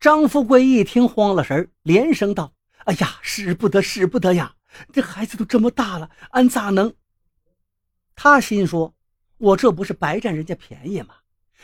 [0.00, 2.54] 张富贵一听慌了神连声道
[2.86, 4.56] ：“哎呀，使不得，使不得呀！
[4.94, 6.94] 这孩子都这么大了，俺咋能？”
[8.16, 8.94] 他心说
[9.36, 11.16] ：“我这不是白占人家便宜吗？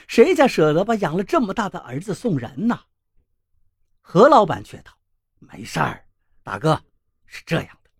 [0.07, 2.79] 谁家舍得把养了这么大的儿子送人呢？”
[4.03, 4.93] 何老板却道
[5.41, 6.05] ：“没事儿，
[6.43, 6.79] 大哥，
[7.25, 7.91] 是这样的，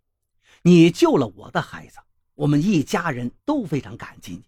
[0.61, 1.97] 你救了我的孩子，
[2.35, 4.43] 我们一家人都非常感激你，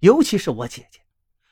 [0.00, 1.00] 尤其是我姐姐，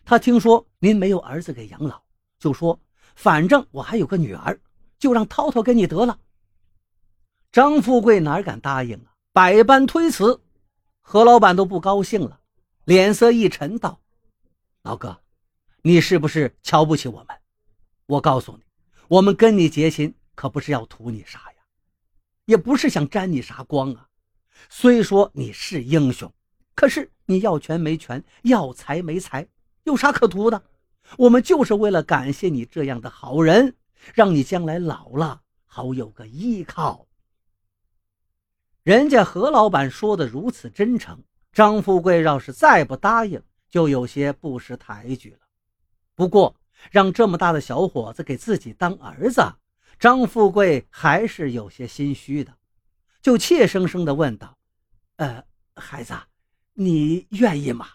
[0.05, 2.03] 她听说您没有儿子给养老，
[2.39, 2.79] 就说。”
[3.19, 4.61] 反正我还有个女儿，
[4.97, 6.21] 就让涛涛给你得了。
[7.51, 9.11] 张富贵哪敢答应啊？
[9.33, 10.41] 百般推辞，
[11.01, 12.39] 何老板都不高兴了，
[12.85, 13.99] 脸色一沉，道
[14.85, 15.21] ：“老哥，
[15.83, 17.37] 你是不是瞧不起我们？
[18.07, 18.63] 我告诉你，
[19.09, 21.57] 我们跟你结亲可不是要图你啥呀，
[22.45, 24.07] 也不是想沾你啥光啊。
[24.71, 26.33] 虽说你是英雄，
[26.77, 29.45] 可是你要权没权，要财没财，
[29.83, 30.63] 有啥可图的？”
[31.17, 33.75] 我们就是为了感谢你这样的好人，
[34.15, 37.07] 让你将来老了好有个依靠。
[38.83, 45.41] 人家何老板说的如此真诚，张富贵要是再不答应，就有些不识抬举了。
[46.15, 46.55] 不过，
[46.91, 49.43] 让这么大的小伙子给自己当儿子，
[49.99, 52.55] 张富贵还是有些心虚的，
[53.21, 54.57] 就怯生生地问道
[55.17, 55.45] ：“呃，
[55.75, 56.15] 孩子，
[56.75, 57.89] 你愿意吗？”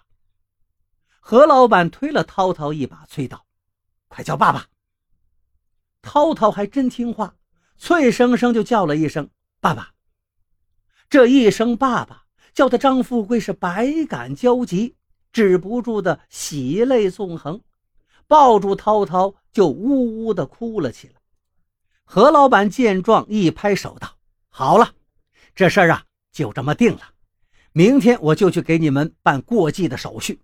[1.26, 3.46] 何老板推了涛涛一把，催道
[4.10, 4.68] ：“快叫爸爸！”
[6.04, 7.36] 涛涛还真听话，
[7.78, 9.30] 脆生生就叫了一声
[9.62, 9.94] “爸爸”。
[11.10, 14.98] 这一声“爸爸”叫的张富贵是百感交集，
[15.32, 17.62] 止不住的喜泪纵横，
[18.28, 21.14] 抱住涛涛就呜呜的哭了起来。
[22.04, 24.18] 何老板见状，一拍手道
[24.52, 24.94] ：“好了，
[25.56, 27.14] 这事儿啊就这么定了，
[27.72, 30.42] 明天我就去给你们办过继的手续。”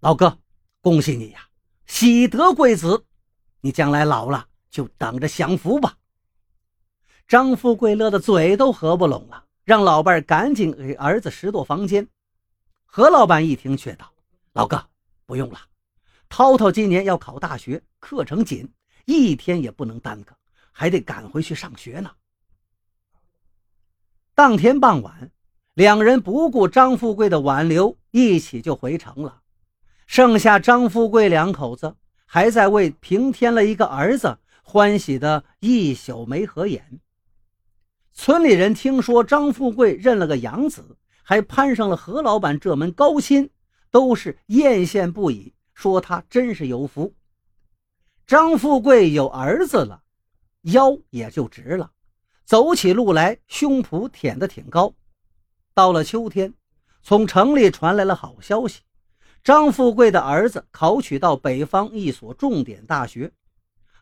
[0.00, 0.38] 老哥，
[0.82, 1.48] 恭喜你呀，
[1.86, 3.06] 喜得贵子！
[3.60, 5.96] 你将来老了就等着享福吧。
[7.26, 12.06] 张富贵乐得嘴都合不拢了，让老伴赶紧给儿子拾掇房间。
[12.84, 14.12] 何老板一听却道
[14.52, 14.86] ：“老哥，
[15.24, 15.58] 不用了，
[16.28, 18.70] 涛涛今年要考大学，课程紧，
[19.06, 20.36] 一天也不能耽搁，
[20.72, 22.10] 还得赶回去上学呢。”
[24.36, 25.32] 当天傍晚，
[25.72, 29.42] 两人不顾张富贵的挽留，一起就回城了。
[30.06, 37.00] 剩下张富贵两口子还在为平添了一个儿子欢喜的一宿没合眼。
[38.12, 43.50] 村里人听说张富贵认了个养子，还攀上了何老板这门高亲，
[43.90, 47.14] 都是艳羡不已，说他真是有福。
[48.26, 50.02] 张富贵有儿子了，
[50.62, 51.90] 腰也就直了，
[52.44, 54.94] 走起路来胸脯挺得挺高。
[55.74, 56.54] 到了秋天，
[57.02, 58.80] 从城里传来了好消息。
[59.46, 63.30] 张富贵的儿子考取到北方一所重点大学，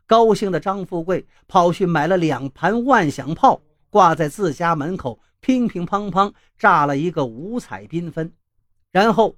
[0.07, 3.61] 高兴的张富贵跑去买了两盘万响炮，
[3.91, 8.33] 挂在自家门口，乒乒乓乓炸了一个五彩缤纷。
[8.91, 9.37] 然后，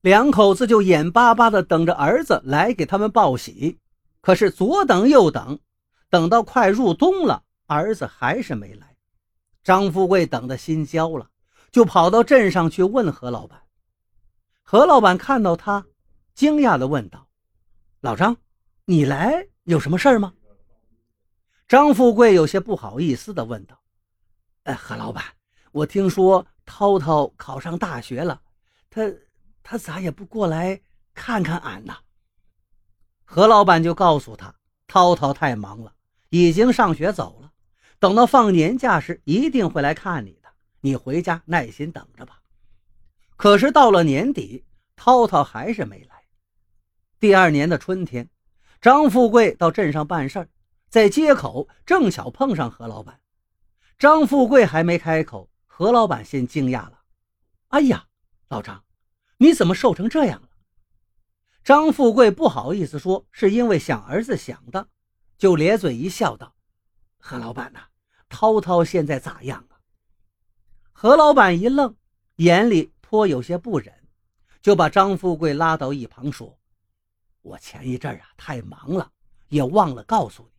[0.00, 3.78] 两口子就眼巴巴地等着儿子来给他们报喜。
[4.20, 5.60] 可是左等右等，
[6.08, 8.96] 等到快入冬了，儿子还是没来。
[9.62, 11.28] 张富贵等得心焦了，
[11.70, 13.56] 就跑到镇上去问何老板。
[14.72, 15.84] 何老板看到他，
[16.32, 17.26] 惊讶地问道
[18.02, 18.36] ：“老张，
[18.84, 20.32] 你来有什么事儿吗？”
[21.66, 23.76] 张富贵有些不好意思地问道
[24.62, 25.24] ：“哎，何老板，
[25.72, 28.40] 我听说涛涛考上大学了，
[28.88, 29.12] 他
[29.64, 30.80] 他咋也不过来
[31.14, 31.96] 看看俺呢？”
[33.26, 34.54] 何老板就告诉他
[34.86, 35.92] ：“涛涛太忙了，
[36.28, 37.50] 已经上学走了，
[37.98, 40.48] 等到放年假时一定会来看你的，
[40.80, 42.36] 你回家耐心等着吧。”
[43.40, 46.24] 可是到了年底，涛涛还是没来。
[47.18, 48.28] 第二年的春天，
[48.82, 50.48] 张富贵到镇上办事儿，
[50.90, 53.18] 在街口正巧碰上何老板。
[53.98, 57.00] 张富贵还没开口，何老板先惊讶了
[57.68, 58.04] ：“哎呀，
[58.50, 58.84] 老张，
[59.38, 60.48] 你怎么瘦成这样了？”
[61.64, 64.86] 张富贵不好意思说，是因为想儿子想的，
[65.38, 66.54] 就咧嘴一笑，道
[67.16, 67.84] ：“何老板呐，
[68.28, 69.80] 涛涛现在咋样啊？”
[70.92, 71.96] 何老板一愣，
[72.36, 72.92] 眼里。
[73.10, 73.92] 颇有些不忍，
[74.62, 76.56] 就把张富贵拉到一旁说
[77.42, 79.10] ：“我前一阵啊太忙了，
[79.48, 80.50] 也忘了告诉你，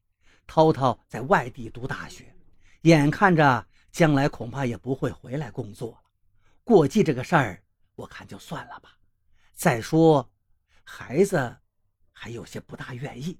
[0.45, 2.35] 涛涛在外地读大学，
[2.81, 6.01] 眼看着将来恐怕也不会回来工作了。
[6.65, 7.63] 过继这个事儿，
[7.95, 8.97] 我看就算了吧。
[9.53, 10.29] 再说，
[10.83, 11.55] 孩子
[12.11, 13.39] 还有些不大愿意。”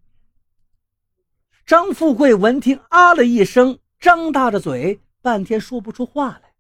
[1.68, 6.51] 张富贵闻听，啊了一声，张大着嘴，半天说不出话来。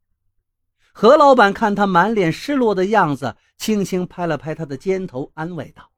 [0.94, 5.90] 何老板看他满脸失落的样子，轻轻拍了拍他的肩头，安慰道：“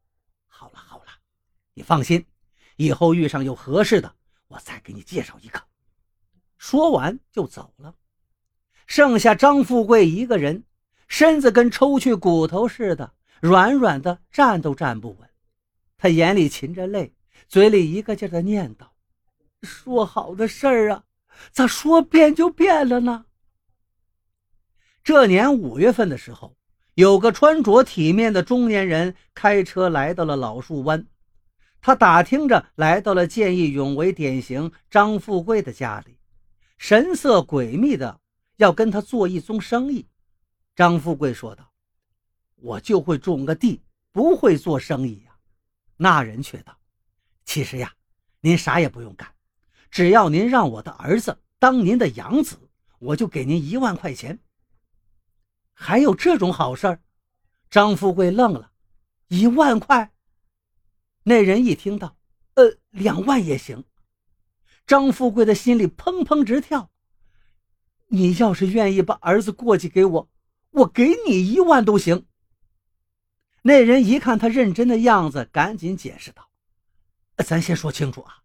[0.47, 1.05] 好了好了，
[1.73, 2.25] 你放心，
[2.75, 4.15] 以后遇上有合适的，
[4.47, 5.61] 我再给你介绍一个。
[6.57, 7.95] 说完就走了，
[8.85, 10.63] 剩下张富贵一个人，
[11.07, 15.29] 身子跟抽去骨头似的，软软的，站都站不稳。
[15.97, 17.13] 他眼里噙着泪，
[17.47, 18.85] 嘴里一个劲儿的念叨
[19.63, 21.03] ：“说好的事儿啊，
[21.51, 23.25] 咋说变就变了呢？”
[25.03, 26.55] 这年五月份的时候，
[26.93, 31.05] 有个穿着体面的中年人开车来到了老树湾。
[31.81, 36.17] 他打听着来到了见义勇为典型张富贵的家里，
[36.77, 38.21] 神色诡秘的
[38.55, 40.07] 要跟他做一宗生意。
[40.73, 41.69] 张富贵说道
[42.55, 43.81] ：“我就会种个地，
[44.13, 45.35] 不会做生意呀。”
[45.97, 46.77] 那人却道
[47.43, 47.91] ：“其实呀，
[48.39, 49.27] 您啥也不用干，
[49.91, 52.57] 只要您让我的儿子当您的养子，
[52.99, 54.39] 我就给您一万块钱。”
[55.73, 57.01] 还有这种好事儿？
[57.69, 58.71] 张富贵愣了，
[59.27, 60.11] 一万块。
[61.23, 62.17] 那人一听到，
[62.53, 63.83] 呃，两万也行。
[64.85, 66.91] 张富贵的心里砰砰直跳。
[68.07, 70.29] 你要是愿意把儿子过继给我，
[70.71, 72.27] 我给你一万都行。
[73.63, 76.49] 那人一看他认真的样子，赶紧解释道
[77.43, 78.43] ：“咱先说清楚啊，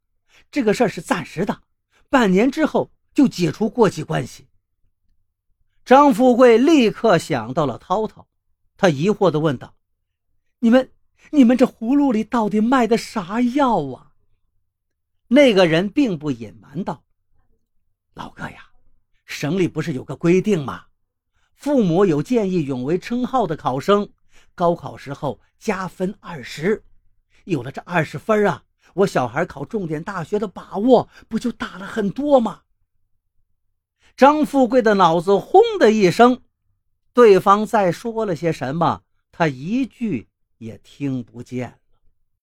[0.51, 1.63] 这个事儿是暂时的，
[2.09, 4.49] 半年之后就解除过继关系。”
[5.89, 8.29] 张富贵立刻想到了涛涛，
[8.77, 9.75] 他疑惑地问道
[10.61, 10.93] ：“你们，
[11.31, 14.13] 你们这葫芦里到底卖的啥药啊？”
[15.29, 17.05] 那个人并不隐瞒道
[18.13, 18.67] ：“老哥呀，
[19.25, 20.85] 省里不是有个规定吗？
[21.55, 24.11] 父母有见义勇为称号的考生，
[24.55, 26.85] 高考时候加分二十，
[27.45, 28.63] 有了这二十分啊，
[28.93, 32.61] 我小孩考重点大学的把握不就大了很多吗？”
[34.19, 36.43] 张富贵的脑子轰的一声，
[37.15, 40.27] 对方再说了些什么，他一句
[40.59, 41.78] 也听不见。